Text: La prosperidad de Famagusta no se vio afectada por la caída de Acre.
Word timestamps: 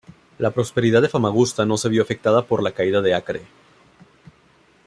La 0.39 0.49
prosperidad 0.49 1.03
de 1.03 1.09
Famagusta 1.09 1.63
no 1.63 1.77
se 1.77 1.87
vio 1.87 2.01
afectada 2.01 2.43
por 2.47 2.63
la 2.63 2.71
caída 2.71 3.03
de 3.03 3.13
Acre. 3.13 3.43